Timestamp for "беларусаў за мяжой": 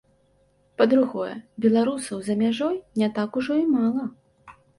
1.65-2.75